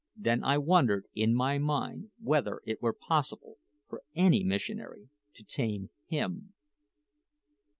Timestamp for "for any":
3.87-4.43